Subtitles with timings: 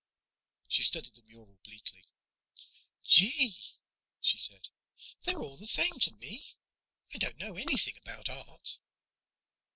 [0.67, 2.03] She studied the mural bleakly.
[3.03, 3.55] "Gee,"
[4.19, 4.69] she said,
[5.23, 6.55] "they're all the same to me.
[7.13, 8.79] I don't know anything about art."